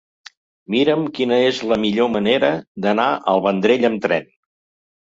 Mira'm 0.75 1.03
quina 1.17 1.37
és 1.51 1.59
la 1.73 1.79
millor 1.85 2.11
manera 2.17 2.51
d'anar 2.87 3.09
al 3.35 3.47
Vendrell 3.49 3.91
amb 3.93 4.07
tren. 4.09 4.31